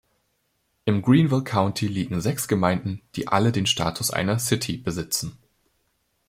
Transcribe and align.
Im 0.85 1.03
Greenville 1.03 1.43
County 1.43 1.87
liegen 1.87 2.21
sechs 2.21 2.47
Gemeinden, 2.47 3.03
die 3.13 3.27
alle 3.27 3.51
den 3.51 3.67
Status 3.67 4.09
einer 4.09 4.39
"City" 4.39 4.77
besitzen. 4.77 5.37